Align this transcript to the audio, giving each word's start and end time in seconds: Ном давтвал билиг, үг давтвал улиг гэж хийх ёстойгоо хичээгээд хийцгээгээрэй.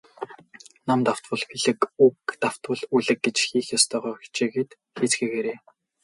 Ном 0.87 0.99
давтвал 1.05 1.41
билиг, 1.49 1.79
үг 2.05 2.19
давтвал 2.41 2.81
улиг 2.95 3.19
гэж 3.25 3.37
хийх 3.49 3.67
ёстойгоо 3.77 4.13
хичээгээд 4.21 4.69
хийцгээгээрэй. 4.97 5.57